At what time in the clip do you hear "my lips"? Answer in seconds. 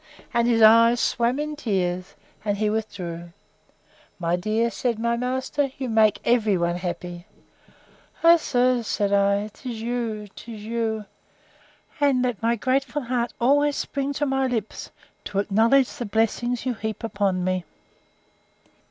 14.25-14.89